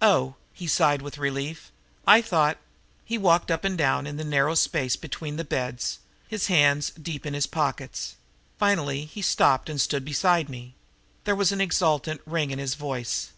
"Oh," 0.00 0.36
he 0.54 0.66
sighed 0.66 1.02
with 1.02 1.18
relief, 1.18 1.70
"I 2.06 2.22
thought" 2.22 2.56
he 3.04 3.18
walked 3.18 3.50
up 3.50 3.66
and 3.66 3.76
down 3.76 4.06
in 4.06 4.16
the 4.16 4.24
narrow 4.24 4.54
space 4.54 4.96
between 4.96 5.36
the 5.36 5.44
beds, 5.44 5.98
his 6.26 6.46
hands 6.46 6.88
deep 6.92 7.26
in 7.26 7.34
his 7.34 7.46
pockets. 7.46 8.16
Finally 8.58 9.04
he 9.04 9.20
stopped 9.20 9.68
and 9.68 9.78
stood 9.78 10.06
beside 10.06 10.48
me. 10.48 10.74
There 11.24 11.36
was 11.36 11.52
an 11.52 11.60
exultant 11.60 12.22
ring 12.24 12.48
to 12.48 12.56
his 12.56 12.76
voice. 12.76 13.32